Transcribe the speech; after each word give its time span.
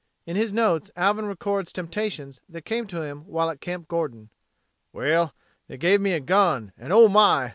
In 0.25 0.35
his 0.35 0.51
notes 0.51 0.89
Alvin 0.95 1.27
records 1.27 1.71
temptations 1.71 2.41
that 2.49 2.65
came 2.65 2.87
to 2.87 3.03
him 3.03 3.19
while 3.27 3.51
at 3.51 3.61
Camp 3.61 3.87
Gordon: 3.87 4.31
"Well 4.91 5.31
they 5.67 5.77
gave 5.77 6.01
me 6.01 6.13
a 6.13 6.19
gun 6.19 6.71
and, 6.75 6.91
oh 6.91 7.07
my! 7.07 7.49